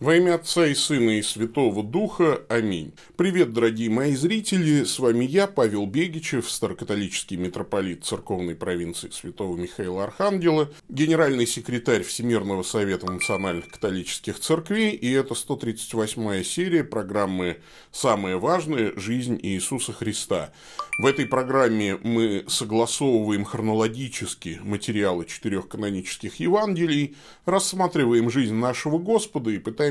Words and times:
Во 0.00 0.16
имя 0.16 0.34
Отца 0.34 0.66
и 0.66 0.74
Сына 0.74 1.18
и 1.20 1.22
Святого 1.22 1.84
Духа. 1.84 2.42
Аминь. 2.48 2.92
Привет, 3.14 3.52
дорогие 3.52 3.88
мои 3.90 4.16
зрители. 4.16 4.82
С 4.82 4.98
вами 4.98 5.24
я, 5.24 5.46
Павел 5.46 5.86
Бегичев, 5.86 6.50
старокатолический 6.50 7.36
митрополит 7.36 8.04
церковной 8.04 8.56
провинции 8.56 9.10
Святого 9.10 9.56
Михаила 9.56 10.02
Архангела, 10.02 10.68
генеральный 10.88 11.46
секретарь 11.46 12.02
Всемирного 12.02 12.64
Совета 12.64 13.06
национальных 13.06 13.68
католических 13.68 14.40
церквей, 14.40 14.90
и 14.90 15.12
это 15.12 15.34
138-я 15.34 16.42
серия 16.42 16.82
программы 16.82 17.58
«Самое 17.92 18.36
важное. 18.36 18.92
Жизнь 18.96 19.38
Иисуса 19.40 19.92
Христа». 19.92 20.52
В 20.98 21.06
этой 21.06 21.26
программе 21.26 21.98
мы 22.02 22.44
согласовываем 22.48 23.44
хронологически 23.44 24.60
материалы 24.62 25.24
четырех 25.24 25.68
канонических 25.68 26.40
Евангелий, 26.40 27.16
рассматриваем 27.46 28.28
жизнь 28.28 28.54
нашего 28.54 28.98
Господа 28.98 29.50
и 29.50 29.58
пытаемся 29.58 29.83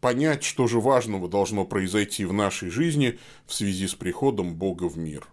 понять, 0.00 0.44
что 0.44 0.66
же 0.66 0.80
важного 0.80 1.28
должно 1.28 1.64
произойти 1.64 2.24
в 2.24 2.32
нашей 2.32 2.70
жизни 2.70 3.18
в 3.46 3.54
связи 3.54 3.86
с 3.86 3.94
приходом 3.94 4.54
Бога 4.54 4.84
в 4.84 4.96
мир. 4.98 5.26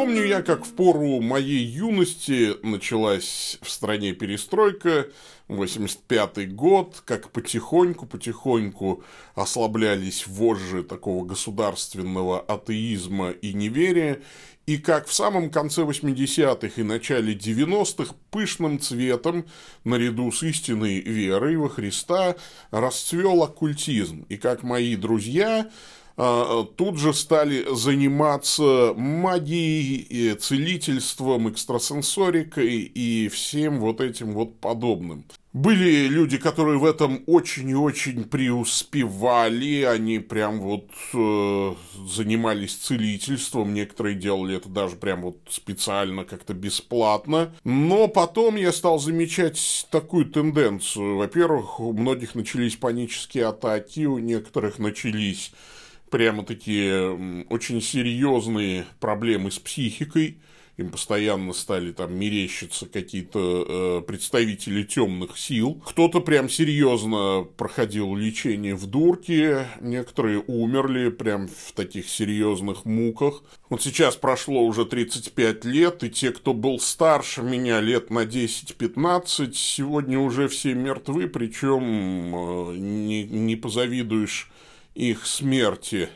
Помню 0.00 0.24
я, 0.24 0.40
как 0.40 0.64
в 0.64 0.72
пору 0.72 1.20
моей 1.20 1.62
юности 1.62 2.56
началась 2.62 3.58
в 3.60 3.68
стране 3.68 4.14
перестройка, 4.14 5.08
85-й 5.48 6.46
год, 6.46 7.02
как 7.04 7.30
потихоньку-потихоньку 7.32 9.04
ослаблялись 9.34 10.26
вожжи 10.26 10.82
такого 10.84 11.26
государственного 11.26 12.40
атеизма 12.40 13.32
и 13.32 13.52
неверия, 13.52 14.22
и 14.70 14.78
как 14.78 15.08
в 15.08 15.12
самом 15.12 15.50
конце 15.50 15.82
80-х 15.82 16.80
и 16.80 16.84
начале 16.84 17.34
90-х 17.34 18.14
пышным 18.30 18.78
цветом, 18.78 19.46
наряду 19.82 20.30
с 20.30 20.44
истинной 20.44 21.00
верой 21.00 21.56
во 21.56 21.68
Христа, 21.68 22.36
расцвел 22.70 23.42
оккультизм, 23.42 24.26
и 24.28 24.36
как 24.36 24.62
мои 24.62 24.94
друзья 24.94 25.68
а, 26.16 26.62
тут 26.76 26.98
же 26.98 27.12
стали 27.14 27.66
заниматься 27.74 28.94
магией, 28.94 30.36
целительством, 30.36 31.50
экстрасенсорикой 31.50 32.82
и 32.82 33.28
всем 33.28 33.80
вот 33.80 34.00
этим 34.00 34.34
вот 34.34 34.60
подобным. 34.60 35.24
Были 35.52 36.06
люди, 36.06 36.38
которые 36.38 36.78
в 36.78 36.84
этом 36.84 37.24
очень 37.26 37.70
и 37.70 37.74
очень 37.74 38.22
преуспевали, 38.22 39.82
они 39.82 40.20
прям 40.20 40.60
вот 40.60 40.90
э, 41.12 41.74
занимались 42.06 42.76
целительством, 42.76 43.74
некоторые 43.74 44.14
делали 44.14 44.56
это 44.58 44.68
даже 44.68 44.94
прям 44.94 45.22
вот 45.22 45.38
специально, 45.48 46.24
как-то 46.24 46.54
бесплатно. 46.54 47.52
Но 47.64 48.06
потом 48.06 48.54
я 48.54 48.70
стал 48.70 49.00
замечать 49.00 49.88
такую 49.90 50.26
тенденцию. 50.26 51.16
Во-первых, 51.16 51.80
у 51.80 51.92
многих 51.94 52.36
начались 52.36 52.76
панические 52.76 53.46
атаки, 53.46 54.06
у 54.06 54.18
некоторых 54.18 54.78
начались 54.78 55.52
прямо 56.10 56.44
такие 56.44 57.44
очень 57.50 57.82
серьезные 57.82 58.86
проблемы 59.00 59.50
с 59.50 59.58
психикой. 59.58 60.38
Им 60.76 60.90
постоянно 60.90 61.52
стали 61.52 61.92
там 61.92 62.14
мерещиться 62.14 62.86
какие-то 62.86 64.00
э, 64.00 64.06
представители 64.06 64.82
темных 64.82 65.38
сил. 65.38 65.82
Кто-то 65.86 66.20
прям 66.20 66.48
серьезно 66.48 67.46
проходил 67.56 68.14
лечение 68.14 68.74
в 68.74 68.86
дурке, 68.86 69.66
некоторые 69.80 70.42
умерли 70.46 71.10
прям 71.10 71.48
в 71.48 71.72
таких 71.72 72.08
серьезных 72.08 72.84
муках. 72.84 73.42
Вот 73.68 73.82
сейчас 73.82 74.16
прошло 74.16 74.62
уже 74.62 74.86
35 74.86 75.64
лет, 75.64 76.02
и 76.02 76.10
те, 76.10 76.30
кто 76.30 76.54
был 76.54 76.78
старше 76.78 77.42
меня 77.42 77.80
лет 77.80 78.10
на 78.10 78.24
10-15, 78.24 79.52
сегодня 79.52 80.18
уже 80.18 80.48
все 80.48 80.74
мертвы, 80.74 81.28
причем 81.28 82.34
э, 82.34 82.76
не, 82.76 83.24
не 83.24 83.56
позавидуешь 83.56 84.50
их 84.94 85.26
смерти. 85.26 86.08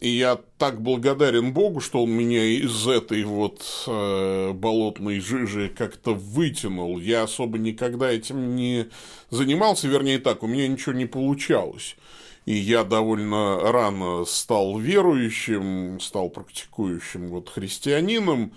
И 0.00 0.08
я 0.08 0.38
так 0.58 0.82
благодарен 0.82 1.52
Богу, 1.52 1.80
что 1.80 2.02
он 2.02 2.10
меня 2.10 2.44
из 2.44 2.86
этой 2.86 3.24
вот 3.24 3.64
э, 3.86 4.52
болотной 4.52 5.20
жижи 5.20 5.72
как-то 5.74 6.14
вытянул. 6.14 6.98
Я 6.98 7.22
особо 7.22 7.58
никогда 7.58 8.10
этим 8.10 8.54
не 8.56 8.86
занимался, 9.30 9.88
вернее 9.88 10.18
так, 10.18 10.42
у 10.42 10.46
меня 10.46 10.68
ничего 10.68 10.94
не 10.94 11.06
получалось. 11.06 11.96
И 12.44 12.52
я 12.54 12.84
довольно 12.84 13.60
рано 13.72 14.24
стал 14.26 14.78
верующим, 14.78 15.98
стал 16.00 16.28
практикующим 16.28 17.28
вот 17.28 17.48
христианином. 17.48 18.52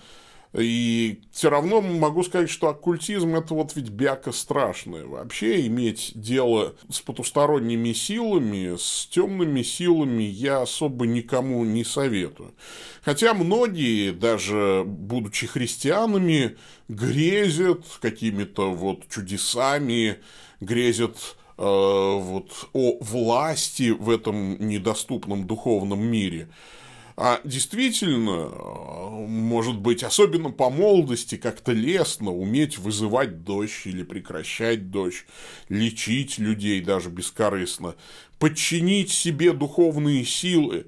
И 0.54 1.22
все 1.32 1.50
равно 1.50 1.82
могу 1.82 2.24
сказать, 2.24 2.50
что 2.50 2.70
оккультизм 2.70 3.36
это 3.36 3.54
вот 3.54 3.76
ведь 3.76 3.90
бяка 3.90 4.32
страшная. 4.32 5.06
Вообще 5.06 5.68
иметь 5.68 6.14
дело 6.16 6.76
с 6.90 7.02
потусторонними 7.02 7.92
силами, 7.94 8.78
с 8.78 9.08
темными 9.08 9.62
силами 9.62 10.24
я 10.24 10.62
особо 10.62 11.06
никому 11.06 11.64
не 11.66 11.84
советую. 11.84 12.54
Хотя 13.02 13.34
многие, 13.34 14.12
даже 14.12 14.84
будучи 14.86 15.48
христианами, 15.48 16.58
грезят 16.88 17.86
какими-то 18.02 18.72
вот 18.72 19.08
чудесами, 19.10 20.20
грезят 20.62 21.18
э, 21.58 21.62
вот 21.62 22.70
о 22.74 22.98
власти 23.02 23.90
в 23.92 24.10
этом 24.10 24.66
недоступном 24.66 25.46
духовном 25.46 26.02
мире. 26.02 26.48
А 27.20 27.42
действительно, 27.44 28.48
может 29.28 29.80
быть, 29.80 30.04
особенно 30.04 30.52
по 30.52 30.70
молодости, 30.70 31.36
как-то 31.36 31.72
лестно 31.72 32.32
уметь 32.32 32.78
вызывать 32.78 33.44
дождь 33.44 33.82
или 33.88 34.04
прекращать 34.04 34.92
дождь, 34.92 35.26
лечить 35.68 36.38
людей 36.38 36.80
даже 36.80 37.10
бескорыстно, 37.10 37.96
подчинить 38.38 39.10
себе 39.10 39.54
духовные 39.54 40.26
силы. 40.26 40.86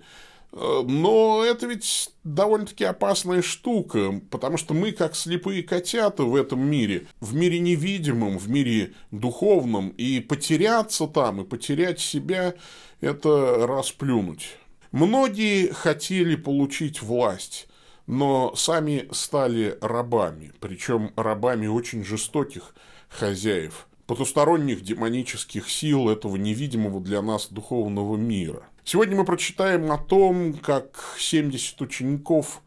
Но 0.52 1.44
это 1.44 1.66
ведь 1.66 2.12
довольно-таки 2.24 2.84
опасная 2.84 3.42
штука, 3.42 4.22
потому 4.30 4.58
что 4.58 4.76
мы, 4.76 4.92
как 4.92 5.16
слепые 5.16 5.64
котята 5.64 6.24
в 6.26 6.36
этом 6.36 6.62
мире, 6.62 7.08
в 7.20 7.34
мире 7.34 7.58
невидимом, 7.58 8.38
в 8.38 8.48
мире 8.48 8.94
духовном, 9.10 9.90
и 9.90 10.20
потеряться 10.20 11.08
там, 11.08 11.42
и 11.42 11.44
потерять 11.44 12.00
себя– 12.00 12.54
это 13.02 13.66
расплюнуть. 13.66 14.59
Многие 14.92 15.72
хотели 15.72 16.36
получить 16.36 17.04
власть, 17.04 17.68
но 18.08 18.56
сами 18.56 19.08
стали 19.12 19.78
рабами, 19.82 20.52
причем 20.60 21.12
рабами 21.16 21.68
очень 21.68 22.04
жестоких 22.04 22.74
хозяев, 23.08 23.88
потусторонних 24.08 24.82
демонических 24.82 25.70
сил 25.70 26.10
этого 26.10 26.38
невидимого 26.38 27.02
для 27.02 27.22
нас 27.22 27.50
духовного 27.52 28.18
мира. 28.18 28.64
Сегодня 28.84 29.16
мы 29.16 29.26
прочитаем 29.26 29.92
о 29.92 30.00
том, 30.00 30.54
как 30.54 31.16
70 31.20 31.80
учеников 31.82 32.64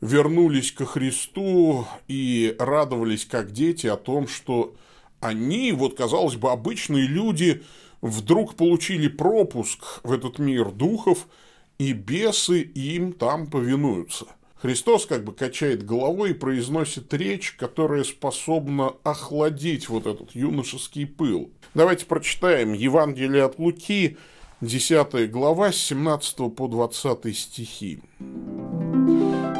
вернулись 0.00 0.72
ко 0.72 0.86
Христу 0.86 1.86
и 2.08 2.56
радовались 2.58 3.26
как 3.26 3.52
дети 3.52 3.86
о 3.86 3.98
том, 3.98 4.28
что 4.28 4.74
они, 5.20 5.72
вот 5.72 5.94
казалось 5.94 6.36
бы, 6.36 6.52
обычные 6.52 7.06
люди, 7.06 7.62
вдруг 8.00 8.54
получили 8.54 9.08
пропуск 9.08 10.00
в 10.04 10.10
этот 10.10 10.38
мир 10.38 10.70
духов– 10.70 11.26
и 11.80 11.94
бесы 11.94 12.60
им 12.60 13.14
там 13.14 13.46
повинуются. 13.46 14.26
Христос 14.56 15.06
как 15.06 15.24
бы 15.24 15.32
качает 15.32 15.82
головой 15.82 16.32
и 16.32 16.34
произносит 16.34 17.14
речь, 17.14 17.52
которая 17.52 18.04
способна 18.04 18.92
охладить 19.02 19.88
вот 19.88 20.06
этот 20.06 20.34
юношеский 20.34 21.06
пыл. 21.06 21.50
Давайте 21.72 22.04
прочитаем 22.04 22.74
Евангелие 22.74 23.44
от 23.44 23.58
Луки, 23.58 24.18
10 24.60 25.30
глава, 25.30 25.72
с 25.72 25.76
17 25.76 26.54
по 26.54 26.68
20 26.68 27.34
стихи. 27.34 28.02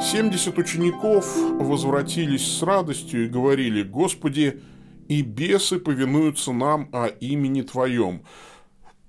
«Семьдесят 0.02 0.58
учеников 0.58 1.26
возвратились 1.58 2.46
с 2.46 2.62
радостью 2.62 3.24
и 3.24 3.28
говорили, 3.28 3.82
«Господи, 3.82 4.60
и 5.08 5.22
бесы 5.22 5.78
повинуются 5.78 6.52
нам 6.52 6.90
о 6.92 7.06
имени 7.06 7.62
Твоем». 7.62 8.24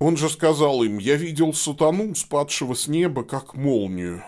Он 0.02 0.16
же 0.16 0.28
сказал 0.28 0.82
им, 0.82 0.98
«Я 0.98 1.14
видел 1.14 1.54
сатану, 1.54 2.16
спадшего 2.16 2.74
с 2.74 2.88
неба, 2.88 3.22
как 3.22 3.54
молнию. 3.54 4.24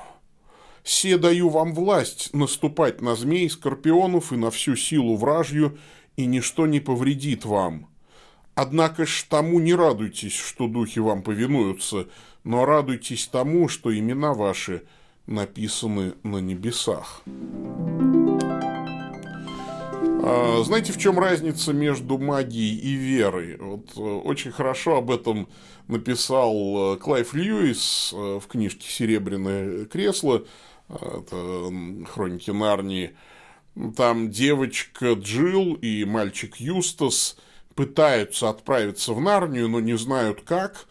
Се 0.85 1.19
даю 1.19 1.49
вам 1.49 1.75
власть 1.75 2.33
наступать 2.33 3.01
на 3.01 3.17
змей, 3.17 3.51
скорпионов 3.51 4.33
и 4.33 4.37
на 4.37 4.53
всю 4.53 4.77
силу 4.77 5.17
вражью, 5.17 5.77
и 6.17 6.27
ничто 6.27 6.69
не 6.69 6.79
повредит 6.79 7.45
вам. 7.45 7.89
Однако 8.55 9.05
ж 9.05 9.27
тому 9.29 9.59
не 9.59 9.75
радуйтесь, 9.75 10.35
что 10.35 10.69
духи 10.69 11.01
вам 11.01 11.25
повинуются, 11.25 12.07
но 12.45 12.65
радуйтесь 12.65 13.27
тому, 13.27 13.67
что 13.67 13.93
имена 13.93 14.33
ваши 14.33 14.85
написаны 15.27 16.13
на 16.23 16.39
небесах». 16.39 17.25
А, 20.27 20.63
знаете, 20.65 20.91
в 20.91 20.97
чем 20.97 21.19
разница 21.19 21.75
между 21.75 22.17
магией 22.17 22.79
и 22.79 22.95
верой? 22.95 23.59
Вот 23.59 23.91
э, 23.95 24.01
очень 24.01 24.53
хорошо 24.53 24.97
об 24.97 25.11
этом 25.11 25.49
написал 25.87 26.95
э, 26.95 26.97
Клайв 26.97 27.35
Льюис 27.35 28.11
э, 28.15 28.41
в 28.43 28.47
книжке 28.47 28.89
«Серебряное 28.89 29.85
кресло», 29.85 30.47
это 30.89 31.71
«Хроники 32.09 32.51
Нарнии». 32.51 33.15
Там 33.99 34.31
девочка 34.31 35.13
Джилл 35.13 35.75
и 35.75 36.07
мальчик 36.07 36.57
Юстас 36.57 37.37
пытаются 37.75 38.49
отправиться 38.49 39.13
в 39.13 39.21
Нарнию, 39.21 39.69
но 39.69 39.81
не 39.81 39.99
знают 39.99 40.41
как. 40.41 40.87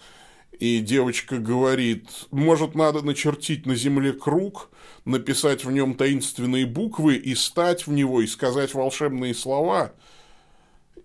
И 0.60 0.80
девочка 0.80 1.40
говорит, 1.40 2.08
может, 2.32 2.76
надо 2.76 3.02
начертить 3.02 3.66
на 3.66 3.76
земле 3.76 4.14
круг, 4.14 4.70
написать 5.04 5.66
в 5.66 5.72
нем 5.72 5.96
таинственные 5.96 6.66
буквы 6.66 7.16
и 7.16 7.36
стать 7.36 7.88
в 7.88 7.92
него, 7.92 8.22
и 8.22 8.28
сказать 8.28 8.74
волшебные 8.74 9.34
слова. 9.34 9.94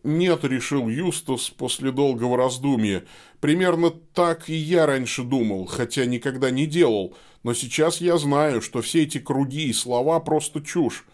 Нет, 0.04 0.44
решил 0.44 0.88
Юстас 0.88 1.50
после 1.50 1.90
долгого 1.90 2.36
раздумья. 2.36 3.04
Примерно 3.40 3.90
так 3.90 4.48
и 4.48 4.54
я 4.54 4.86
раньше 4.86 5.22
думал, 5.24 5.66
хотя 5.66 6.04
никогда 6.04 6.50
не 6.50 6.66
делал. 6.66 7.16
Но 7.42 7.54
сейчас 7.54 8.00
я 8.00 8.16
знаю, 8.18 8.62
что 8.62 8.82
все 8.82 9.02
эти 9.02 9.18
круги 9.18 9.68
и 9.68 9.72
слова 9.72 10.20
просто 10.20 10.60
чушь. 10.60 11.04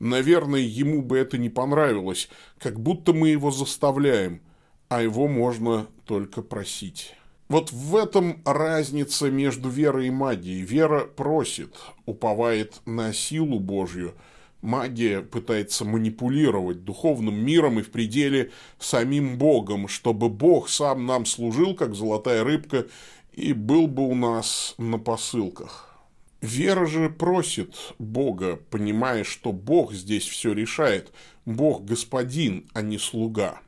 Наверное, 0.00 0.60
ему 0.60 1.02
бы 1.02 1.18
это 1.18 1.38
не 1.38 1.48
понравилось, 1.48 2.28
как 2.58 2.80
будто 2.80 3.12
мы 3.12 3.28
его 3.28 3.52
заставляем, 3.52 4.42
а 4.88 5.02
его 5.02 5.28
можно 5.28 5.86
только 6.06 6.42
просить. 6.42 7.14
Вот 7.52 7.70
в 7.70 7.96
этом 7.96 8.40
разница 8.46 9.30
между 9.30 9.68
верой 9.68 10.06
и 10.06 10.10
магией. 10.10 10.62
Вера 10.62 11.04
просит, 11.04 11.76
уповает 12.06 12.80
на 12.86 13.12
силу 13.12 13.60
Божью. 13.60 14.14
Магия 14.62 15.20
пытается 15.20 15.84
манипулировать 15.84 16.82
духовным 16.84 17.34
миром 17.44 17.78
и 17.78 17.82
в 17.82 17.90
пределе 17.90 18.52
самим 18.78 19.36
Богом, 19.36 19.86
чтобы 19.86 20.30
Бог 20.30 20.70
сам 20.70 21.04
нам 21.04 21.26
служил, 21.26 21.74
как 21.74 21.94
золотая 21.94 22.42
рыбка, 22.42 22.86
и 23.34 23.52
был 23.52 23.86
бы 23.86 24.08
у 24.08 24.14
нас 24.14 24.74
на 24.78 24.98
посылках. 24.98 25.94
Вера 26.40 26.86
же 26.86 27.10
просит 27.10 27.74
Бога, 27.98 28.60
понимая, 28.70 29.24
что 29.24 29.52
Бог 29.52 29.92
здесь 29.92 30.26
все 30.26 30.54
решает. 30.54 31.12
Бог 31.44 31.84
господин, 31.84 32.66
а 32.72 32.80
не 32.80 32.96
слуга. 32.96 33.60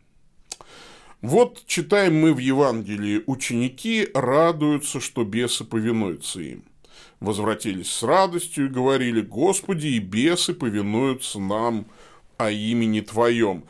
Вот 1.25 1.65
читаем 1.65 2.21
мы 2.21 2.35
в 2.35 2.39
Евангелии, 2.39 3.23
ученики 3.25 4.11
радуются, 4.13 5.01
что 5.01 5.25
бесы 5.25 5.65
повинуются 5.65 6.43
им. 6.43 6.65
Возвратились 7.19 7.91
с 7.91 8.03
радостью 8.03 8.67
и 8.67 8.69
говорили, 8.69 9.23
Господи, 9.23 9.87
и 9.87 10.01
бесы 10.01 10.53
повинуются 10.53 11.39
нам 11.39 11.87
о 12.37 12.51
имени 12.51 13.01
Твоем. 13.01 13.65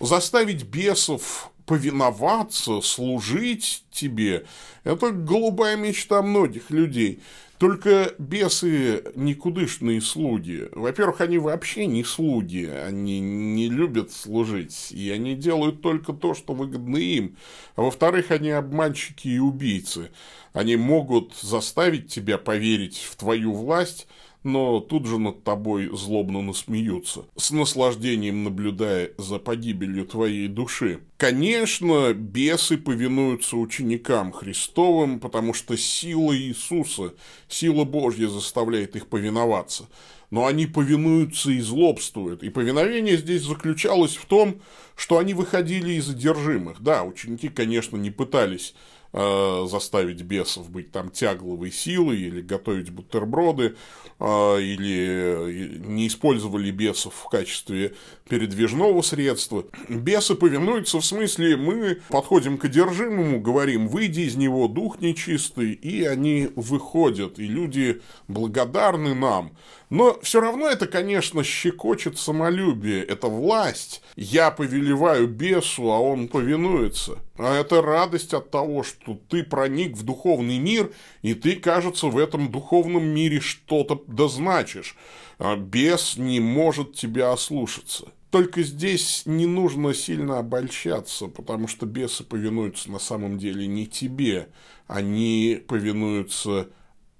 Заставить 0.00 0.64
бесов 0.64 1.50
повиноваться, 1.66 2.80
служить 2.80 3.84
тебе– 3.90 4.46
это 4.84 5.10
голубая 5.10 5.76
мечта 5.76 6.22
многих 6.22 6.70
людей– 6.70 7.20
только 7.64 8.12
бесы 8.18 9.04
никудышные 9.14 10.02
слуги. 10.02 10.68
Во-первых, 10.72 11.22
они 11.22 11.38
вообще 11.38 11.86
не 11.86 12.04
слуги, 12.04 12.66
они 12.66 13.20
не 13.20 13.70
любят 13.70 14.12
служить, 14.12 14.92
и 14.92 15.08
они 15.08 15.34
делают 15.34 15.80
только 15.80 16.12
то, 16.12 16.34
что 16.34 16.52
выгодно 16.52 16.98
им. 16.98 17.38
А 17.74 17.80
во-вторых, 17.80 18.30
они 18.32 18.50
обманщики 18.50 19.28
и 19.28 19.38
убийцы. 19.38 20.10
Они 20.52 20.76
могут 20.76 21.36
заставить 21.36 22.12
тебя 22.12 22.36
поверить 22.36 22.98
в 22.98 23.16
твою 23.16 23.54
власть, 23.54 24.08
но 24.44 24.78
тут 24.80 25.06
же 25.06 25.18
над 25.18 25.42
тобой 25.42 25.88
злобно 25.92 26.42
насмеются, 26.42 27.24
с 27.36 27.50
наслаждением 27.50 28.44
наблюдая 28.44 29.10
за 29.16 29.38
погибелью 29.38 30.06
твоей 30.06 30.48
души. 30.48 31.00
Конечно, 31.16 32.12
бесы 32.12 32.76
повинуются 32.76 33.56
ученикам 33.56 34.32
Христовым, 34.32 35.18
потому 35.18 35.54
что 35.54 35.76
сила 35.76 36.36
Иисуса, 36.36 37.14
сила 37.48 37.84
Божья 37.84 38.28
заставляет 38.28 38.94
их 38.96 39.06
повиноваться. 39.08 39.88
Но 40.30 40.46
они 40.46 40.66
повинуются 40.66 41.50
и 41.50 41.60
злобствуют. 41.60 42.42
И 42.42 42.50
повиновение 42.50 43.16
здесь 43.16 43.42
заключалось 43.42 44.16
в 44.16 44.26
том, 44.26 44.60
что 44.96 45.18
они 45.18 45.32
выходили 45.32 45.92
из 45.92 46.08
одержимых. 46.08 46.82
Да, 46.82 47.04
ученики, 47.04 47.48
конечно, 47.48 47.96
не 47.96 48.10
пытались 48.10 48.74
Э, 49.16 49.66
заставить 49.68 50.22
бесов 50.22 50.68
быть 50.70 50.90
там 50.90 51.08
тягловой 51.08 51.70
силой 51.70 52.18
или 52.20 52.40
готовить 52.40 52.90
бутерброды, 52.90 53.76
э, 54.18 54.60
или 54.60 55.78
не 55.86 56.08
использовали 56.08 56.72
бесов 56.72 57.14
в 57.14 57.28
качестве 57.28 57.94
передвижного 58.28 59.02
средства. 59.02 59.66
Бесы 59.88 60.34
повинуются 60.34 60.98
в 60.98 61.04
смысле, 61.04 61.56
мы 61.56 62.00
подходим 62.08 62.58
к 62.58 62.64
одержимому, 62.64 63.40
говорим, 63.40 63.86
выйди 63.86 64.22
из 64.22 64.34
него, 64.34 64.66
дух 64.66 65.00
нечистый, 65.00 65.74
и 65.74 66.02
они 66.02 66.48
выходят, 66.56 67.38
и 67.38 67.46
люди 67.46 68.02
благодарны 68.26 69.14
нам. 69.14 69.52
Но 69.94 70.18
все 70.22 70.40
равно 70.40 70.68
это, 70.68 70.88
конечно, 70.88 71.44
щекочет 71.44 72.18
самолюбие, 72.18 73.04
это 73.04 73.28
власть. 73.28 74.02
Я 74.16 74.50
повелеваю 74.50 75.28
бесу, 75.28 75.92
а 75.92 76.00
он 76.00 76.26
повинуется. 76.26 77.20
А 77.38 77.54
это 77.60 77.80
радость 77.80 78.34
от 78.34 78.50
того, 78.50 78.82
что 78.82 79.16
ты 79.28 79.44
проник 79.44 79.96
в 79.96 80.02
духовный 80.02 80.58
мир, 80.58 80.90
и 81.22 81.34
ты, 81.34 81.54
кажется, 81.54 82.08
в 82.08 82.18
этом 82.18 82.50
духовном 82.50 83.04
мире 83.04 83.38
что-то 83.38 84.02
дозначишь. 84.08 84.96
А 85.38 85.54
бес 85.54 86.16
не 86.16 86.40
может 86.40 86.94
тебя 86.94 87.30
ослушаться. 87.30 88.06
Только 88.30 88.64
здесь 88.64 89.22
не 89.26 89.46
нужно 89.46 89.94
сильно 89.94 90.40
обольщаться, 90.40 91.28
потому 91.28 91.68
что 91.68 91.86
бесы 91.86 92.24
повинуются 92.24 92.90
на 92.90 92.98
самом 92.98 93.38
деле 93.38 93.68
не 93.68 93.86
тебе, 93.86 94.48
они 94.88 95.62
повинуются 95.68 96.68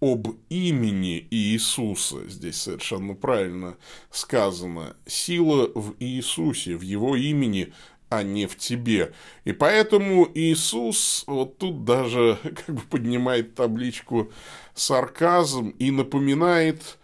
об 0.04 0.36
имени 0.50 1.26
Иисуса, 1.30 2.28
здесь 2.28 2.60
совершенно 2.60 3.14
правильно 3.14 3.78
сказано, 4.10 4.96
сила 5.06 5.70
в 5.74 5.94
Иисусе, 5.98 6.76
в 6.76 6.82
Его 6.82 7.16
имени, 7.16 7.72
а 8.10 8.22
не 8.22 8.46
в 8.46 8.58
тебе. 8.58 9.14
И 9.44 9.52
поэтому 9.52 10.28
Иисус 10.34 11.24
вот 11.26 11.56
тут 11.56 11.84
даже 11.84 12.38
как 12.66 12.74
бы 12.74 12.82
поднимает 12.82 13.54
табличку 13.54 14.30
сарказм 14.74 15.70
и 15.78 15.90
напоминает 15.90 16.98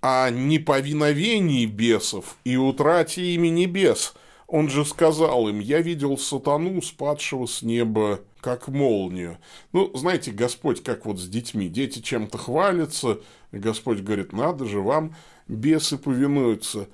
о 0.00 0.28
неповиновении 0.30 1.66
бесов 1.66 2.36
и 2.42 2.56
утрате 2.56 3.34
имени 3.34 3.66
бес. 3.66 4.14
Он 4.48 4.68
же 4.68 4.84
сказал 4.84 5.48
им, 5.48 5.60
я 5.60 5.80
видел 5.80 6.18
сатану, 6.18 6.82
спадшего 6.82 7.46
с 7.46 7.62
неба 7.62 8.20
как 8.42 8.68
молнию. 8.68 9.38
Ну, 9.72 9.90
знаете, 9.94 10.32
Господь, 10.32 10.82
как 10.82 11.06
вот 11.06 11.18
с 11.18 11.28
детьми. 11.28 11.68
Дети 11.68 12.00
чем-то 12.00 12.36
хвалятся, 12.36 13.20
Господь 13.52 14.00
говорит, 14.00 14.32
надо 14.32 14.66
же, 14.66 14.80
вам 14.80 15.14
бесы 15.48 15.96
повинуются. 15.96 16.88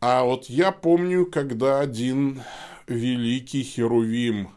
А 0.00 0.22
вот 0.22 0.46
я 0.46 0.72
помню, 0.72 1.26
когда 1.26 1.80
один 1.80 2.42
великий 2.86 3.64
Херувим 3.64 4.50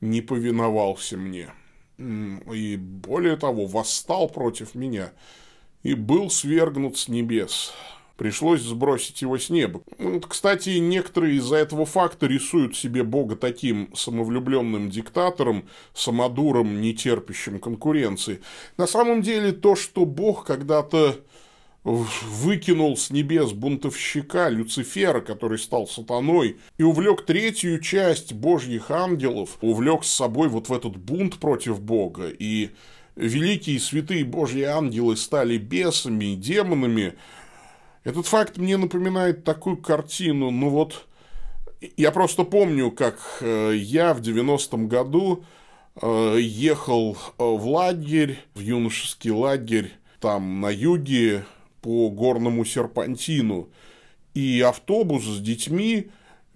не 0.00 0.22
повиновался 0.22 1.16
мне. 1.16 1.50
И 1.98 2.76
более 2.76 3.36
того, 3.36 3.66
восстал 3.66 4.28
против 4.28 4.74
меня 4.74 5.12
и 5.82 5.94
был 5.94 6.30
свергнут 6.30 6.96
с 6.96 7.08
небес 7.08 7.74
пришлось 8.20 8.60
сбросить 8.60 9.22
его 9.22 9.38
с 9.38 9.48
неба. 9.48 9.80
Кстати, 10.28 10.76
некоторые 10.76 11.36
из-за 11.36 11.56
этого 11.56 11.86
факта 11.86 12.26
рисуют 12.26 12.76
себе 12.76 13.02
Бога 13.02 13.34
таким 13.34 13.88
самовлюбленным 13.96 14.90
диктатором, 14.90 15.66
самодуром, 15.94 16.82
нетерпящим 16.82 17.58
конкуренции. 17.58 18.42
На 18.76 18.86
самом 18.86 19.22
деле, 19.22 19.52
то, 19.52 19.74
что 19.74 20.04
Бог 20.04 20.44
когда-то 20.44 21.16
выкинул 21.82 22.94
с 22.98 23.08
небес 23.08 23.52
бунтовщика 23.52 24.50
Люцифера, 24.50 25.22
который 25.22 25.58
стал 25.58 25.86
сатаной, 25.86 26.58
и 26.76 26.82
увлек 26.82 27.24
третью 27.24 27.80
часть 27.80 28.34
божьих 28.34 28.90
ангелов, 28.90 29.56
увлек 29.62 30.04
с 30.04 30.10
собой 30.10 30.50
вот 30.50 30.68
в 30.68 30.74
этот 30.74 30.94
бунт 30.98 31.38
против 31.38 31.80
Бога, 31.80 32.28
и 32.28 32.68
великие 33.16 33.80
святые 33.80 34.26
божьи 34.26 34.60
ангелы 34.60 35.16
стали 35.16 35.56
бесами, 35.56 36.34
демонами, 36.34 37.14
этот 38.04 38.26
факт 38.26 38.56
мне 38.56 38.76
напоминает 38.76 39.44
такую 39.44 39.76
картину, 39.76 40.50
ну 40.50 40.70
вот, 40.70 41.06
я 41.96 42.10
просто 42.10 42.44
помню, 42.44 42.90
как 42.90 43.18
э, 43.40 43.74
я 43.76 44.14
в 44.14 44.20
90-м 44.20 44.88
году 44.88 45.44
э, 46.00 46.36
ехал 46.40 47.16
э, 47.16 47.44
в 47.44 47.66
лагерь, 47.66 48.38
в 48.54 48.60
юношеский 48.60 49.30
лагерь, 49.30 49.92
там 50.20 50.60
на 50.60 50.70
юге 50.70 51.44
по 51.80 52.10
горному 52.10 52.64
серпантину, 52.64 53.70
и 54.34 54.60
автобус 54.60 55.24
с 55.24 55.40
детьми 55.40 56.10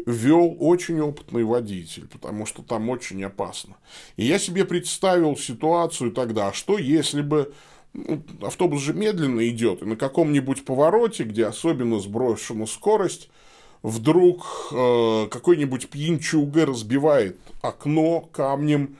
вел 0.06 0.56
очень 0.60 1.00
опытный 1.00 1.44
водитель, 1.44 2.06
потому 2.08 2.46
что 2.46 2.62
там 2.62 2.90
очень 2.90 3.22
опасно. 3.24 3.76
И 4.16 4.24
я 4.24 4.38
себе 4.38 4.64
представил 4.64 5.36
ситуацию 5.36 6.12
тогда, 6.12 6.48
а 6.48 6.52
что 6.52 6.78
если 6.78 7.22
бы 7.22 7.54
автобус 8.42 8.82
же 8.82 8.92
медленно 8.92 9.46
идет, 9.48 9.82
и 9.82 9.84
на 9.84 9.96
каком-нибудь 9.96 10.64
повороте, 10.64 11.24
где 11.24 11.46
особенно 11.46 12.00
сброшена 12.00 12.66
скорость, 12.66 13.30
вдруг 13.82 14.46
э, 14.72 15.26
какой-нибудь 15.30 15.88
пьянчуга 15.88 16.66
разбивает 16.66 17.38
окно 17.62 18.20
камнем, 18.20 18.96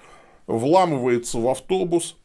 вламывается 0.46 1.38
в 1.38 1.48
автобус, 1.48 2.16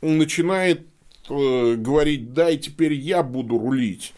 начинает 0.00 0.86
э, 1.28 1.74
говорить, 1.74 2.32
дай 2.32 2.56
теперь 2.56 2.94
я 2.94 3.22
буду 3.22 3.58
рулить. 3.58 4.14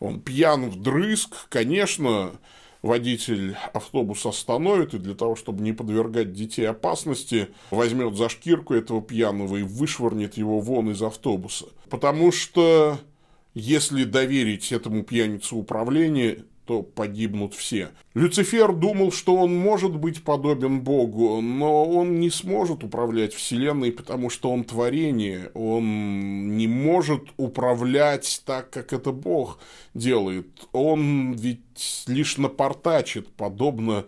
Он 0.00 0.20
пьян 0.20 0.68
вдрызг, 0.68 1.48
конечно, 1.48 2.32
водитель 2.86 3.56
автобуса 3.72 4.30
остановит 4.30 4.94
и 4.94 4.98
для 4.98 5.14
того, 5.14 5.36
чтобы 5.36 5.62
не 5.62 5.72
подвергать 5.72 6.32
детей 6.32 6.64
опасности, 6.64 7.48
возьмет 7.70 8.16
за 8.16 8.28
шкирку 8.28 8.74
этого 8.74 9.02
пьяного 9.02 9.56
и 9.56 9.62
вышвырнет 9.62 10.36
его 10.36 10.60
вон 10.60 10.90
из 10.90 11.02
автобуса. 11.02 11.66
Потому 11.90 12.32
что 12.32 12.98
если 13.54 14.04
доверить 14.04 14.72
этому 14.72 15.02
пьянице 15.02 15.54
управление, 15.54 16.44
то 16.66 16.82
погибнут 16.82 17.54
все. 17.54 17.90
Люцифер 18.14 18.72
думал, 18.72 19.12
что 19.12 19.36
он 19.36 19.56
может 19.56 19.94
быть 19.94 20.22
подобен 20.24 20.80
Богу, 20.80 21.40
но 21.40 21.84
он 21.84 22.18
не 22.18 22.28
сможет 22.28 22.82
управлять 22.82 23.32
Вселенной, 23.32 23.92
потому 23.92 24.30
что 24.30 24.50
он 24.50 24.64
творение, 24.64 25.50
он 25.54 26.56
не 26.56 26.66
может 26.66 27.22
управлять 27.36 28.42
так, 28.44 28.70
как 28.70 28.92
это 28.92 29.12
Бог 29.12 29.58
делает. 29.94 30.48
Он 30.72 31.32
ведь 31.32 32.04
лишь 32.08 32.36
напортачит, 32.36 33.28
подобно 33.28 34.06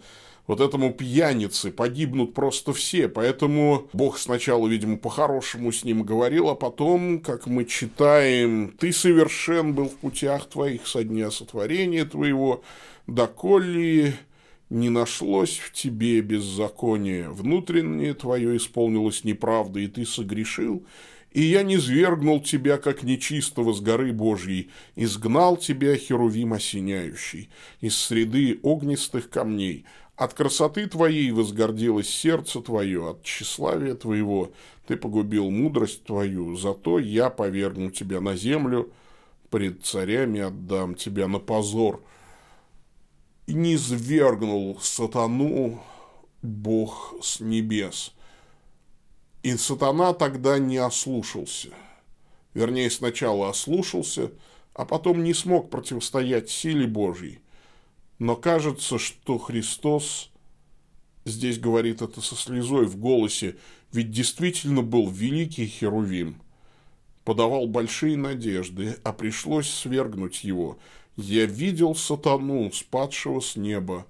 вот 0.49 0.61
этому 0.61 0.93
пьянице 0.93 1.71
погибнут 1.71 2.35
просто 2.35 2.73
все. 2.73 3.09
Поэтому 3.09 3.89
Бог 3.93 4.19
сначала, 4.19 4.67
видимо, 4.67 4.97
по-хорошему 4.97 5.71
с 5.71 5.85
ним 5.85 6.03
говорил, 6.03 6.49
а 6.49 6.57
потом, 6.57 7.21
как 7.21 7.47
мы 7.47 7.67
читаем, 7.67 8.75
«Ты 8.79 8.93
совершен 8.93 9.75
был 9.75 9.89
в 9.91 9.97
путях 9.97 10.49
твоих 10.49 10.89
со 10.89 11.05
дня 11.05 11.31
сотворения 11.31 12.05
твоего, 12.05 12.65
доколе 13.07 14.15
не 14.71 14.89
нашлось 14.89 15.59
в 15.59 15.73
тебе 15.73 16.21
беззакония, 16.23 17.29
внутреннее 17.31 18.15
твое 18.15 18.57
исполнилось 18.57 19.25
неправда, 19.25 19.81
и 19.81 19.87
ты 19.87 20.05
согрешил, 20.05 20.85
и 21.33 21.43
я 21.43 21.63
не 21.63 21.79
свергнул 21.79 22.41
тебя, 22.41 22.79
как 22.79 23.03
нечистого 23.03 23.73
с 23.73 23.81
горы 23.81 24.13
Божьей, 24.13 24.71
изгнал 24.97 25.57
тебя, 25.57 25.95
херувим 25.97 26.55
осеняющий, 26.55 27.51
из 27.81 27.97
среды 27.97 28.59
огнистых 28.63 29.29
камней, 29.31 29.85
от 30.19 30.35
красоты 30.35 30.89
твоей 30.89 31.31
возгордилось 31.31 32.11
сердце 32.11 32.61
твое, 32.61 33.11
от 33.11 33.23
тщеславия 33.23 33.95
твоего 33.95 34.51
ты 34.85 34.97
погубил 34.97 35.49
мудрость 35.49 36.03
твою, 36.03 36.57
зато 36.57 36.99
я 36.99 37.31
повергну 37.31 37.93
тебя 37.93 38.21
на 38.21 38.35
землю, 38.35 38.93
пред 39.49 39.85
царями 39.85 40.41
отдам 40.41 40.97
тебя 40.97 41.29
на 41.29 41.39
позор. 41.39 42.03
И 43.47 43.55
не 43.55 43.79
свергнул 43.79 44.81
сатану 44.81 45.81
Бог 46.43 47.15
с 47.23 47.39
небес. 47.39 48.13
И 49.45 49.57
сатана 49.57 50.15
тогда 50.15 50.59
не 50.59 50.79
ослушался. 50.79 51.69
Вернее, 52.55 52.91
сначала 52.91 53.51
ослушался, 53.51 54.33
а 54.75 54.85
потом 54.85 55.23
не 55.23 55.33
смог 55.33 55.71
противостоять 55.71 56.51
силе 56.51 56.89
Божьей– 56.89 57.39
но 58.19 58.35
кажется, 58.37 58.99
что 58.99 59.39
Христос 59.39 60.31
здесь 61.25 61.59
говорит 61.59 62.03
это 62.03 62.21
со 62.21 62.35
слезой 62.35 62.87
в 62.87 62.97
голосе, 62.97 63.57
ведь 63.93 64.11
действительно 64.11 64.83
был 64.83 65.09
великий 65.09 65.67
Херувим, 65.67 66.43
подавал 67.25 67.67
большие 67.67 68.17
надежды, 68.17 68.97
а 69.05 69.13
пришлось 69.13 69.71
свергнуть 69.71 70.45
его. 70.45 70.79
Я 71.17 71.47
видел 71.47 71.95
сатану, 71.95 72.71
спадшего 72.73 73.41
с 73.41 73.57
неба, 73.57 74.07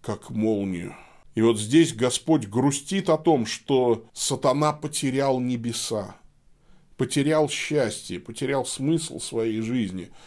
как 0.00 0.30
молнию. 0.30 0.94
И 1.34 1.42
вот 1.42 1.58
здесь 1.58 1.92
Господь 1.92 2.46
грустит 2.46 3.08
о 3.08 3.18
том, 3.18 3.44
что 3.44 4.06
сатана 4.12 4.72
потерял 4.72 5.40
небеса, 5.40 6.16
потерял 6.96 7.48
счастье, 7.48 8.20
потерял 8.20 8.64
смысл 8.64 9.20
своей 9.20 9.60
жизни– 9.60 10.10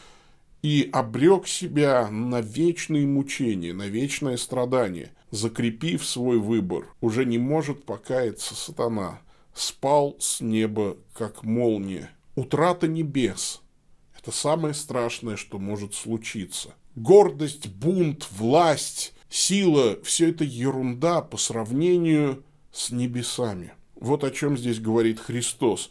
и 0.62 0.90
обрек 0.92 1.48
себя 1.48 2.10
на 2.10 2.42
вечные 2.42 3.06
мучения, 3.06 3.74
на 3.74 3.88
вечное 3.88 4.38
страдание, 4.38 5.12
закрепив 5.32 6.06
свой 6.06 6.40
выбор, 6.40 6.88
уже 7.02 7.26
не 7.26 7.38
может 7.38 7.86
покаяться 7.86 8.56
сатана, 8.56 9.22
спал 9.54 10.16
с 10.20 10.42
неба, 10.42 10.98
как 11.14 11.44
молния. 11.44 12.12
Утрата 12.36 12.88
небес– 12.88 13.62
это 14.20 14.32
самое 14.32 14.74
страшное, 14.74 15.36
что 15.36 15.60
может 15.60 15.94
случиться. 15.94 16.74
Гордость, 16.96 17.68
бунт, 17.68 18.28
власть, 18.32 19.14
сила– 19.30 19.98
все 20.04 20.30
это 20.30 20.44
ерунда 20.44 21.22
по 21.22 21.38
сравнению 21.38 22.44
с 22.72 22.92
небесами. 22.92 23.74
Вот 24.00 24.24
о 24.24 24.32
чем 24.32 24.58
здесь 24.58 24.80
говорит 24.80 25.20
Христос. 25.20 25.90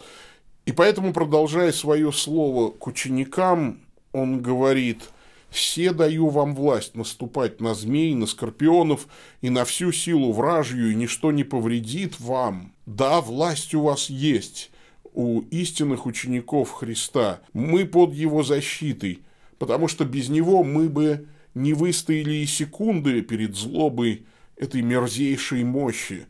И 0.64 0.72
поэтому, 0.72 1.12
продолжая 1.12 1.72
свое 1.72 2.12
слово 2.12 2.70
к 2.70 2.86
ученикам, 2.86 3.80
он 4.16 4.40
говорит, 4.40 5.10
«Все 5.50 5.92
даю 5.92 6.28
вам 6.28 6.54
власть 6.54 6.96
наступать 6.96 7.60
на 7.60 7.74
змей, 7.74 8.14
на 8.14 8.26
скорпионов 8.26 9.06
и 9.42 9.50
на 9.50 9.64
всю 9.64 9.92
силу 9.92 10.32
вражью, 10.32 10.90
и 10.90 10.94
ничто 10.94 11.32
не 11.32 11.44
повредит 11.44 12.18
вам. 12.18 12.72
Да, 12.86 13.20
власть 13.20 13.74
у 13.74 13.82
вас 13.82 14.10
есть, 14.10 14.70
у 15.12 15.40
истинных 15.50 16.06
учеников 16.06 16.72
Христа. 16.72 17.40
Мы 17.52 17.84
под 17.84 18.12
его 18.12 18.42
защитой, 18.42 19.20
потому 19.58 19.88
что 19.88 20.04
без 20.04 20.28
него 20.28 20.64
мы 20.64 20.88
бы 20.88 21.26
не 21.54 21.74
выстояли 21.74 22.34
и 22.34 22.46
секунды 22.46 23.22
перед 23.22 23.54
злобой 23.54 24.26
этой 24.56 24.82
мерзейшей 24.82 25.64
мощи 25.64 26.26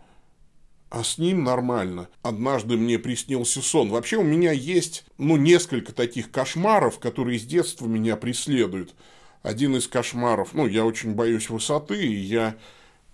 а 0.89 1.03
с 1.03 1.19
ним 1.19 1.45
нормально. 1.45 2.09
Однажды 2.23 2.77
мне 2.77 2.99
приснился 2.99 3.61
сон. 3.61 3.91
Вообще 3.91 4.17
у 4.17 4.23
меня 4.23 4.53
есть, 4.53 5.05
ну, 5.19 5.37
несколько 5.37 5.93
таких 5.93 6.31
кошмаров, 6.31 6.99
которые 6.99 7.39
с 7.39 7.43
детства 7.43 7.87
меня 7.87 8.17
преследуют. 8.17 8.95
Один 9.43 9.77
из 9.77 9.89
кошмаров, 9.89 10.55
ну, 10.55 10.67
я 10.67 10.85
очень 10.85 11.15
боюсь 11.15 11.51
высоты, 11.51 12.07
и 12.07 12.15
я 12.15 12.57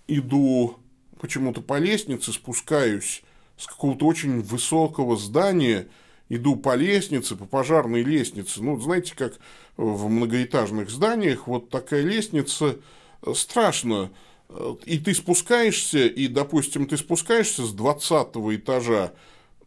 иду 0.07 0.79
почему-то 1.21 1.61
по 1.61 1.79
лестнице, 1.79 2.33
спускаюсь 2.33 3.23
с 3.57 3.67
какого-то 3.67 4.07
очень 4.07 4.41
высокого 4.41 5.17
здания, 5.17 5.89
иду 6.29 6.57
по 6.57 6.75
лестнице, 6.75 7.37
по 7.37 7.45
пожарной 7.47 8.03
лестнице. 8.03 8.63
Ну, 8.63 8.79
знаете, 8.81 9.15
как 9.17 9.35
в 9.77 10.09
многоэтажных 10.09 10.91
зданиях, 10.91 11.47
вот 11.47 11.71
такая 11.71 12.03
лестница, 12.03 12.79
э, 13.25 13.33
страшно 13.35 14.11
и 14.85 14.99
ты 14.99 15.15
спускаешься, 15.15 16.07
и, 16.07 16.29
допустим, 16.29 16.87
ты 16.87 16.97
спускаешься 16.97 17.65
с 17.65 17.73
20 17.73 18.37
этажа, 18.57 19.13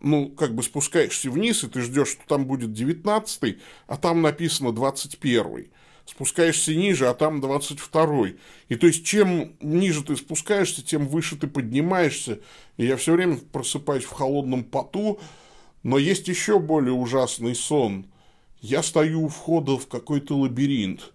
ну, 0.02 0.30
как 0.30 0.54
бы 0.54 0.64
спускаешься 0.64 1.32
вниз, 1.32 1.64
и 1.64 1.68
ты 1.68 1.82
ждешь, 1.82 2.10
что 2.10 2.22
там 2.28 2.46
будет 2.46 2.74
19 2.74 3.58
а 3.88 3.98
там 3.98 4.22
написано 4.22 4.72
21 4.72 5.68
Спускаешься 6.06 6.76
ниже, 6.76 7.08
а 7.08 7.16
там 7.16 7.42
22 7.42 8.28
И 8.70 8.76
то 8.76 8.86
есть, 8.86 9.04
чем 9.06 9.56
ниже 9.60 10.04
ты 10.04 10.16
спускаешься, 10.16 10.86
тем 10.86 11.08
выше 11.08 11.36
ты 11.36 11.48
поднимаешься. 11.48 12.42
И 12.78 12.86
я 12.86 12.96
все 12.98 13.14
время 13.14 13.38
просыпаюсь 13.38 14.04
в 14.04 14.12
холодном 14.12 14.64
поту, 14.64 15.20
но 15.82 15.98
есть 15.98 16.28
еще 16.28 16.60
более 16.60 16.94
ужасный 16.94 17.56
сон. 17.56 18.06
Я 18.62 18.84
стою 18.84 19.24
у 19.24 19.28
входа 19.30 19.80
в 19.80 19.88
какой-то 19.88 20.38
лабиринт 20.38 21.12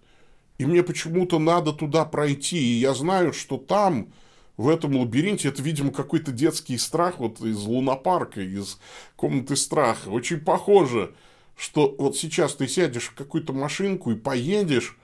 и 0.61 0.65
мне 0.65 0.83
почему-то 0.83 1.39
надо 1.39 1.73
туда 1.73 2.05
пройти, 2.05 2.59
и 2.59 2.79
я 2.79 2.93
знаю, 2.93 3.33
что 3.33 3.57
там, 3.57 4.13
в 4.57 4.69
этом 4.69 4.95
лабиринте, 4.95 5.47
это, 5.47 5.59
видимо, 5.63 5.91
какой-то 5.91 6.31
детский 6.31 6.77
страх 6.77 7.17
вот 7.17 7.41
из 7.41 7.63
лунопарка, 7.63 8.41
из 8.41 8.77
комнаты 9.15 9.55
страха. 9.55 10.09
Очень 10.09 10.39
похоже, 10.39 11.15
что 11.57 11.95
вот 11.97 12.15
сейчас 12.15 12.53
ты 12.53 12.67
сядешь 12.67 13.05
в 13.07 13.15
какую-то 13.15 13.53
машинку 13.53 14.11
и 14.11 14.15
поедешь, 14.15 14.99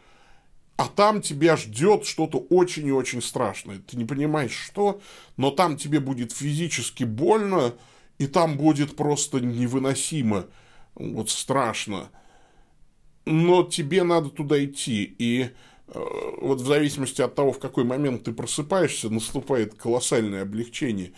а 0.76 0.86
там 0.86 1.24
тебя 1.24 1.58
ждет 1.58 2.06
что-то 2.06 2.38
очень 2.38 2.86
и 2.86 2.92
очень 2.92 3.24
страшное. 3.24 3.80
Ты 3.80 3.98
не 3.98 4.06
понимаешь, 4.06 4.54
что, 4.54 5.02
но 5.38 5.50
там 5.50 5.76
тебе 5.76 6.00
будет 6.00 6.34
физически 6.34 7.04
больно, 7.04 7.74
и 8.20 8.28
там 8.28 8.58
будет 8.58 8.96
просто 8.96 9.40
невыносимо, 9.40 10.46
вот 10.94 11.32
страшно 11.32 12.10
но 13.28 13.64
тебе 13.64 14.04
надо 14.04 14.30
туда 14.30 14.64
идти. 14.64 15.16
И 15.20 15.50
э, 15.88 16.00
вот 16.42 16.62
в 16.62 16.66
зависимости 16.66 17.22
от 17.22 17.36
того, 17.36 17.52
в 17.52 17.60
какой 17.60 17.84
момент 17.84 18.24
ты 18.24 18.32
просыпаешься, 18.32 19.10
наступает 19.10 19.76
колоссальное 19.76 20.44
облегчение. 20.44 21.12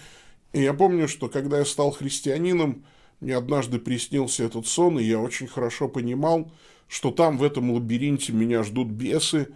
И 0.52 0.62
я 0.62 0.74
помню, 0.74 1.08
что 1.08 1.30
когда 1.30 1.60
я 1.60 1.66
стал 1.66 1.92
христианином, 1.92 2.84
мне 3.20 3.36
однажды 3.36 3.80
приснился 3.80 4.44
этот 4.44 4.66
сон, 4.66 5.00
и 5.00 5.04
я 5.04 5.20
очень 5.20 5.48
хорошо 5.48 5.88
понимал, 5.88 6.52
что 6.88 7.12
там, 7.12 7.38
в 7.38 7.44
этом 7.44 7.72
лабиринте, 7.72 8.34
меня 8.34 8.64
ждут 8.64 8.88
бесы, 8.88 9.50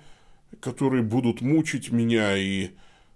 которые 0.60 1.02
будут 1.02 1.42
мучить 1.42 1.92
меня, 1.92 2.38
и 2.38 2.70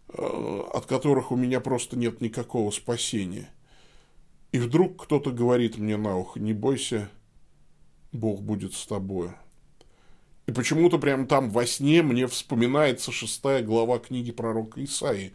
э, 0.10 0.62
от 0.74 0.88
которых 0.88 1.32
у 1.32 1.36
меня 1.36 1.60
просто 1.60 1.96
нет 1.96 2.22
никакого 2.22 2.72
спасения. 2.72 3.50
И 4.52 4.58
вдруг 4.58 5.04
кто-то 5.04 5.30
говорит 5.30 5.78
мне 5.78 5.98
на 5.98 6.18
ухо, 6.18 6.40
не 6.40 6.54
бойся, 6.54 7.12
Бог 8.12 8.42
будет 8.42 8.74
с 8.74 8.86
тобой. 8.86 9.32
И 10.46 10.52
почему-то 10.52 10.98
прямо 10.98 11.28
там 11.28 11.50
во 11.50 11.66
сне 11.66 12.02
мне 12.02 12.26
вспоминается 12.28 13.12
шестая 13.12 13.62
глава 13.62 14.00
книги 14.00 14.32
пророка 14.32 14.84
Исаии. 14.84 15.34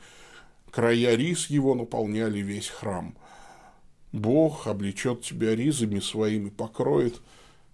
Края 0.70 1.14
рис 1.16 1.50
его 1.50 1.74
наполняли 1.74 2.38
весь 2.38 2.68
храм. 2.68 3.14
Бог 4.12 4.66
облечет 4.66 5.22
тебя 5.22 5.54
ризами 5.54 6.00
своими, 6.00 6.48
покроет, 6.48 7.20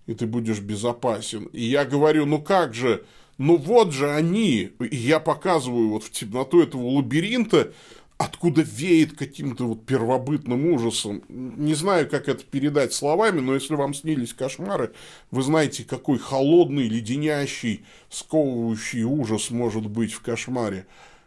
и 0.07 0.15
ты 0.15 0.27
будешь 0.27 0.61
безопасен. 0.61 1.45
И 1.53 1.63
я 1.63 1.85
говорю, 1.85 2.27
ну 2.27 2.41
как 2.43 2.75
же, 2.75 3.05
ну 3.39 3.57
вот 3.57 3.93
же 3.93 4.11
они, 4.11 4.73
и 4.81 4.97
я 4.97 5.21
показываю 5.21 5.91
вот 5.91 6.05
в 6.05 6.11
темноту 6.11 6.61
этого 6.61 6.89
лабиринта, 6.89 7.73
откуда 8.19 8.63
веет 8.63 9.17
каким-то 9.17 9.69
вот 9.69 9.87
первобытным 9.87 10.67
ужасом. 10.73 11.23
Не 11.29 11.75
знаю, 11.75 12.11
как 12.11 12.29
это 12.29 12.45
передать 12.45 12.93
словами, 12.93 13.39
но 13.41 13.55
если 13.55 13.77
вам 13.77 13.95
снились 13.95 14.35
кошмары, 14.35 14.93
вы 15.31 15.43
знаете, 15.43 15.85
какой 15.85 16.19
холодный, 16.19 16.89
леденящий, 16.89 17.85
сковывающий 18.11 19.05
ужас 19.05 19.51
может 19.51 19.87
быть 19.87 20.13
в 20.13 20.21
кошмаре. 20.21 20.87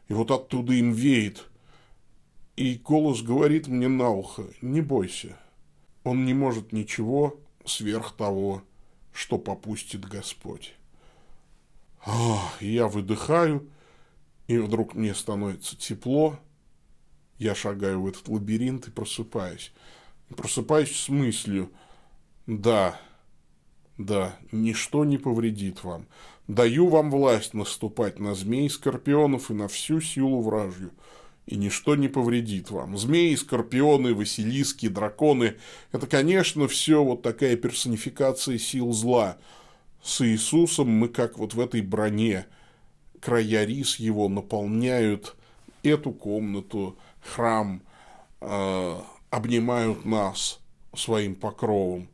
И 0.09 0.13
вот 0.13 0.31
оттуда 0.31 0.73
им 0.73 0.91
веет. 0.91 1.45
И 2.57 2.75
голос 2.75 3.21
говорит 3.21 3.67
мне 3.67 3.87
на 3.87 4.09
ухо, 4.09 4.43
не 4.61 4.81
бойся, 4.81 5.37
он 6.03 6.25
не 6.25 6.33
может 6.33 6.73
ничего 6.73 7.39
сверх 7.65 8.13
того, 8.17 8.63
что 9.13 9.37
попустит 9.37 10.05
Господь. 10.05 10.73
Ах, 12.05 12.61
я 12.61 12.87
выдыхаю, 12.87 13.67
и 14.47 14.57
вдруг 14.57 14.95
мне 14.95 15.15
становится 15.15 15.77
тепло, 15.77 16.37
я 17.41 17.55
шагаю 17.55 18.01
в 18.01 18.07
этот 18.07 18.27
лабиринт 18.27 18.87
и 18.87 18.91
просыпаюсь. 18.91 19.71
Просыпаюсь 20.37 20.95
с 20.95 21.09
мыслью, 21.09 21.71
да, 22.45 23.01
да, 23.97 24.35
ничто 24.51 25.03
не 25.05 25.17
повредит 25.17 25.83
вам. 25.83 26.05
Даю 26.47 26.87
вам 26.87 27.09
власть 27.09 27.55
наступать 27.55 28.19
на 28.19 28.35
змей, 28.35 28.69
скорпионов 28.69 29.49
и 29.49 29.55
на 29.55 29.67
всю 29.67 30.01
силу 30.01 30.41
вражью, 30.41 30.91
и 31.47 31.55
ничто 31.55 31.95
не 31.95 32.09
повредит 32.09 32.69
вам. 32.69 32.95
Змеи, 32.95 33.33
скорпионы, 33.33 34.13
василиски, 34.13 34.87
драконы– 34.87 35.55
это, 35.91 36.05
конечно, 36.05 36.67
все 36.67 37.03
вот 37.03 37.23
такая 37.23 37.55
персонификация 37.55 38.59
сил 38.59 38.91
зла. 38.91 39.37
С 40.03 40.23
Иисусом 40.23 40.89
мы 40.89 41.09
как 41.09 41.39
вот 41.39 41.55
в 41.55 41.59
этой 41.59 41.81
броне. 41.81 42.45
Края 43.19 43.65
рис 43.65 43.95
его 43.95 44.29
наполняют 44.29 45.35
эту 45.81 46.11
комнату– 46.11 46.99
храм 47.21 47.81
э, 48.41 48.99
обнимают 49.29 50.05
нас 50.05 50.59
своим 50.95 51.35
покровом. 51.35 52.09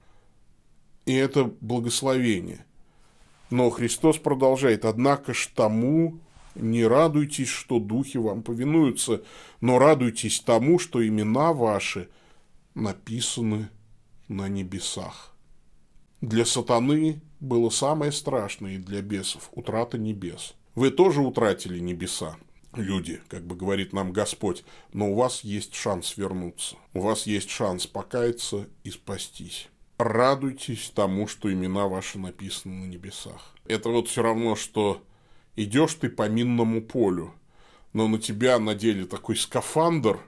И 1.05 1.13
это 1.13 1.45
благословение. 1.61 2.65
Но 3.49 3.69
Христос 3.69 4.17
продолжает, 4.17 4.83
однако 4.85 5.33
ж 5.33 5.49
тому 5.55 6.19
не 6.55 6.85
радуйтесь, 6.85 7.47
что 7.47 7.79
духи 7.79 8.17
вам 8.17 8.43
повинуются, 8.43 9.23
но 9.61 9.79
радуйтесь 9.79 10.39
тому, 10.41 10.79
что 10.79 11.05
имена 11.07 11.53
ваши 11.53 12.09
написаны 12.73 13.69
на 14.27 14.49
небесах. 14.49 15.33
Для 16.19 16.45
сатаны 16.45 17.21
было 17.39 17.69
самое 17.69 18.11
страшное 18.11 18.75
и 18.75 18.79
для 18.79 19.01
бесов– 19.01 19.49
утрата 19.53 19.97
небес. 19.97 20.55
Вы 20.75 20.91
тоже 20.91 21.21
утратили 21.21 21.79
небеса 21.79 22.37
люди, 22.81 23.21
как 23.27 23.45
бы 23.45 23.55
говорит 23.55 23.93
нам 23.93 24.11
Господь, 24.11 24.63
но 24.93 25.11
у 25.11 25.15
вас 25.15 25.43
есть 25.43 25.73
шанс 25.75 26.17
вернуться, 26.17 26.75
у 26.93 27.01
вас 27.01 27.27
есть 27.27 27.49
шанс 27.49 27.87
покаяться 27.87 28.67
и 28.83 28.89
спастись. 28.89 29.69
Радуйтесь 29.97 30.91
тому, 30.93 31.27
что 31.27 31.51
имена 31.51 31.87
ваши 31.87 32.19
написаны 32.19 32.85
на 32.85 32.85
небесах. 32.85 33.55
Это 33.65 33.89
вот 33.89 34.07
все 34.07 34.21
равно, 34.21 34.55
что 34.55 35.03
идешь 35.55 35.95
ты 35.95 36.09
по 36.09 36.29
минному 36.29 36.81
полю, 36.81 37.33
но 37.93 38.07
на 38.07 38.19
тебя 38.19 38.59
надели 38.59 39.05
такой 39.05 39.35
скафандр, 39.35 40.19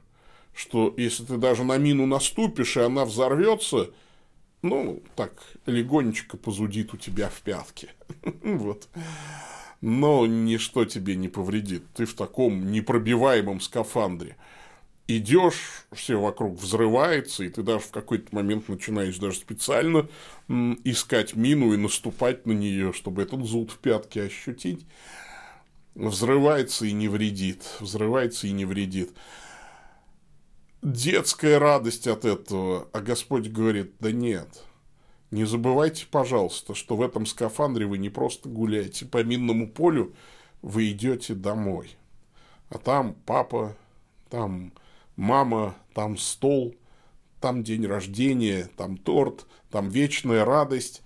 что 0.54 0.94
если 0.98 1.24
ты 1.24 1.38
даже 1.38 1.64
на 1.64 1.78
мину 1.78 2.06
наступишь, 2.06 2.78
и 2.78 2.82
она 2.82 3.06
взорвется, 3.06 3.92
ну, 4.62 5.04
так, 5.16 5.34
легонечко 5.66 6.36
позудит 6.36 6.94
у 6.94 6.98
тебя 6.98 7.30
в 7.30 7.42
пятке. 7.42 7.90
Вот 8.44 8.90
но 9.82 10.26
ничто 10.26 10.86
тебе 10.86 11.16
не 11.16 11.28
повредит. 11.28 11.84
Ты 11.94 12.06
в 12.06 12.14
таком 12.14 12.72
непробиваемом 12.72 13.62
скафандре. 13.62 14.36
Идешь, 15.08 15.86
все 15.92 16.20
вокруг 16.20 16.60
взрывается, 16.60 17.44
и 17.44 17.50
ты 17.50 17.64
даже 17.64 17.86
в 17.86 17.92
какой-то 17.92 18.36
момент 18.36 18.70
начинаешь 18.70 19.18
даже 19.18 19.38
специально 19.38 20.08
искать 20.84 21.36
мину 21.36 21.74
и 21.74 21.78
наступать 21.78 22.46
на 22.46 22.52
нее, 22.52 22.94
чтобы 22.94 23.24
этот 23.24 23.44
зуд 23.46 23.72
в 23.72 23.78
пятке 23.78 24.24
ощутить. 24.24 24.86
Взрывается 25.96 26.86
и 26.86 26.92
не 26.92 27.08
вредит. 27.08 27.64
Взрывается 27.80 28.48
и 28.48 28.52
не 28.52 28.66
вредит. 28.66 29.12
Детская 30.84 31.58
радость 31.58 32.08
от 32.08 32.24
этого, 32.24 32.88
а 32.94 33.02
Господь 33.02 33.48
говорит, 33.48 33.94
да 34.00 34.12
нет– 34.12 34.64
не 35.32 35.46
забывайте, 35.46 36.08
пожалуйста, 36.10 36.74
что 36.74 36.96
в 36.96 37.02
этом 37.02 37.26
скафандре 37.26 37.86
вы 37.86 37.98
не 37.98 38.10
просто 38.10 38.50
гуляете 38.50 39.06
по 39.06 39.24
минному 39.24 39.70
полю, 39.70 40.14
вы 40.62 40.92
идете 40.92 41.36
домой. 41.36 41.96
А 42.70 42.80
там 42.80 43.16
папа, 43.26 43.76
там 44.30 44.74
мама, 45.16 45.76
там 45.94 46.18
стол, 46.18 46.76
там 47.40 47.64
день 47.64 47.86
рождения, 47.86 48.70
там 48.76 48.98
торт, 48.98 49.46
там 49.70 49.90
вечная 49.90 50.46
радость. 50.46 51.02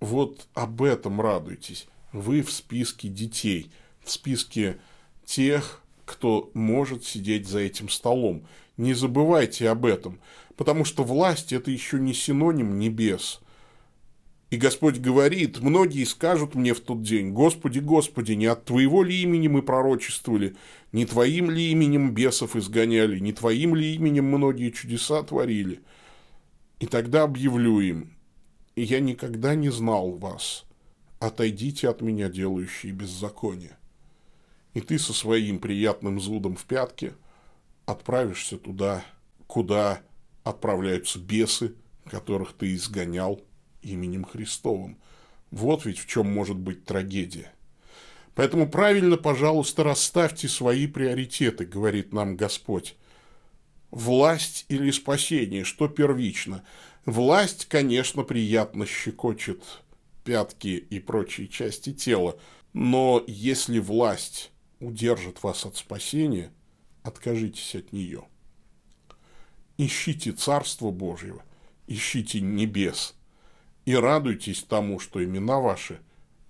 Вот 0.00 0.48
об 0.54 0.82
этом 0.82 1.20
радуйтесь. 1.20 1.86
Вы 2.12 2.42
в 2.42 2.50
списке 2.50 3.08
детей, 3.08 3.70
в 4.02 4.10
списке 4.10 4.78
тех, 5.24 5.81
кто 6.04 6.50
может 6.54 7.04
сидеть 7.04 7.48
за 7.48 7.60
этим 7.60 7.88
столом. 7.88 8.46
Не 8.76 8.94
забывайте 8.94 9.68
об 9.68 9.86
этом, 9.86 10.20
потому 10.56 10.84
что 10.84 11.04
власть– 11.04 11.52
это 11.54 11.70
еще 11.70 11.98
не 11.98 12.14
синоним 12.14 12.78
небес. 12.78 13.40
И 14.50 14.58
Господь 14.58 14.98
говорит, 14.98 15.60
многие 15.60 16.04
скажут 16.04 16.54
мне 16.54 16.74
в 16.74 16.80
тот 16.80 17.02
день, 17.02 17.30
Господи, 17.30 17.78
Господи, 17.78 18.32
не 18.32 18.44
от 18.44 18.66
Твоего 18.66 19.02
ли 19.02 19.22
имени 19.22 19.48
мы 19.48 19.62
пророчествовали, 19.62 20.56
не 20.92 21.06
Твоим 21.06 21.50
ли 21.50 21.70
именем 21.70 22.12
бесов 22.12 22.54
изгоняли, 22.54 23.18
не 23.18 23.32
Твоим 23.32 23.74
ли 23.74 23.94
именем 23.94 24.26
многие 24.26 24.70
чудеса 24.70 25.22
творили? 25.22 25.80
И 26.80 26.86
тогда 26.86 27.22
объявлю 27.22 27.80
им, 27.80 28.12
я 28.76 29.00
никогда 29.00 29.54
не 29.54 29.70
знал 29.70 30.10
вас, 30.10 30.64
отойдите 31.18 31.88
от 31.88 32.02
меня, 32.02 32.28
делающие 32.28 32.92
беззаконие. 32.92 33.78
И 34.74 34.80
ты 34.80 34.98
со 34.98 35.12
своим 35.12 35.58
приятным 35.58 36.20
зудом 36.20 36.56
в 36.56 36.64
пятке 36.64 37.14
отправишься 37.86 38.56
туда, 38.58 39.04
куда 39.46 40.00
отправляются 40.44 41.18
бесы, 41.18 41.74
которых 42.10 42.52
ты 42.54 42.74
изгонял– 42.74 43.40
именем 43.82 44.24
Христовым. 44.24 44.96
Вот 45.50 45.84
ведь 45.84 45.98
в 45.98 46.06
чем 46.06 46.32
может 46.32 46.56
быть 46.56 46.84
трагедия. 46.84 47.52
Поэтому 48.34 48.68
правильно, 48.68 49.16
пожалуйста, 49.16 49.84
расставьте 49.84 50.48
свои 50.48 50.86
приоритеты, 50.86 51.66
говорит 51.66 52.12
нам 52.12 52.36
Господь. 52.36 52.96
Власть 53.90 54.64
или 54.68 54.90
спасение, 54.90 55.64
что 55.64 55.86
первично? 55.88 56.64
Власть, 57.04 57.66
конечно, 57.66 58.22
приятно 58.22 58.86
щекочет 58.86 59.62
пятки 60.24 60.86
и 60.88 60.98
прочие 60.98 61.48
части 61.48 61.92
тела, 61.92 62.38
но 62.72 63.22
если 63.26 63.80
власть 63.80 64.51
удержит 64.82 65.42
вас 65.42 65.64
от 65.64 65.76
спасения, 65.76 66.52
откажитесь 67.02 67.74
от 67.74 67.92
нее. 67.92 68.24
Ищите 69.78 70.32
Царство 70.32 70.90
Божьего, 70.90 71.42
ищите 71.86 72.40
небес– 72.40 73.14
и 73.84 73.94
радуйтесь 73.94 74.62
тому, 74.62 74.98
что 74.98 75.22
имена 75.22 75.58
ваши 75.58 76.00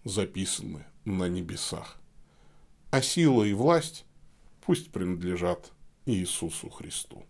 записаны 0.04 0.84
на 1.04 1.28
небесах. 1.28 1.98
А 2.90 3.00
сила 3.00 3.44
и 3.44 3.52
власть 3.52 4.04
пусть 4.60 4.90
принадлежат 4.90 5.72
Иисусу 6.04 6.68
Христу. 6.68 7.24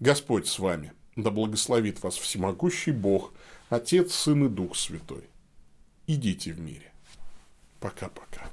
Господь 0.00 0.46
с 0.46 0.58
вами, 0.58 0.92
да 1.14 1.30
благословит 1.30 2.02
вас 2.02 2.16
всемогущий 2.16 2.92
Бог, 2.92 3.32
Отец, 3.68 4.14
Сын 4.14 4.46
и 4.46 4.48
Дух 4.48 4.76
Святой. 4.76 5.24
Идите 6.06 6.52
в 6.52 6.60
мире. 6.60 6.92
Пока-пока. 7.80 8.50